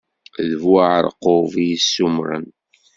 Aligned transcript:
D 0.49 0.51
bu 0.61 0.69
uɛaṛqub 0.73 1.51
i 1.61 1.65
yessummṛen. 1.71 2.45